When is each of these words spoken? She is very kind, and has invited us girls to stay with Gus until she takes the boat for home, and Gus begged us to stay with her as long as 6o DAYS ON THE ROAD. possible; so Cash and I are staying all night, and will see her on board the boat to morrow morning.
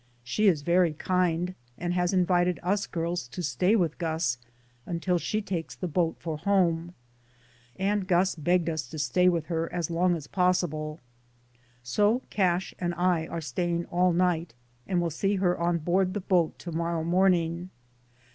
She 0.23 0.47
is 0.47 0.63
very 0.63 0.93
kind, 0.93 1.53
and 1.77 1.93
has 1.93 2.11
invited 2.11 2.59
us 2.63 2.87
girls 2.87 3.27
to 3.27 3.43
stay 3.43 3.75
with 3.75 3.99
Gus 3.99 4.39
until 4.87 5.19
she 5.19 5.43
takes 5.43 5.75
the 5.75 5.87
boat 5.87 6.15
for 6.17 6.39
home, 6.39 6.95
and 7.75 8.07
Gus 8.07 8.33
begged 8.33 8.67
us 8.67 8.87
to 8.89 8.97
stay 8.97 9.29
with 9.29 9.45
her 9.45 9.71
as 9.71 9.91
long 9.91 10.15
as 10.15 10.25
6o 10.27 10.31
DAYS 10.31 10.33
ON 10.33 10.33
THE 10.33 10.37
ROAD. 10.39 10.47
possible; 10.95 10.99
so 11.83 12.21
Cash 12.31 12.73
and 12.79 12.95
I 12.95 13.27
are 13.27 13.41
staying 13.41 13.85
all 13.91 14.11
night, 14.11 14.55
and 14.87 14.99
will 14.99 15.11
see 15.11 15.35
her 15.35 15.55
on 15.59 15.77
board 15.77 16.15
the 16.15 16.19
boat 16.21 16.57
to 16.57 16.71
morrow 16.71 17.03
morning. 17.03 17.69